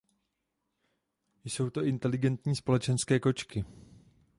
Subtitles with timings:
[1.45, 3.65] Jsou to inteligentní společenské kočky.